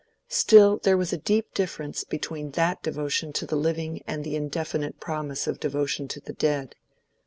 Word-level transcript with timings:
Still, 0.29 0.79
there 0.81 0.97
was 0.97 1.13
a 1.13 1.17
deep 1.19 1.53
difference 1.53 2.03
between 2.03 2.53
that 2.53 2.81
devotion 2.81 3.31
to 3.33 3.45
the 3.45 3.55
living 3.55 4.01
and 4.07 4.23
that 4.25 4.31
indefinite 4.33 4.99
promise 4.99 5.45
of 5.45 5.59
devotion 5.59 6.07
to 6.07 6.19
the 6.19 6.33
dead. 6.33 6.75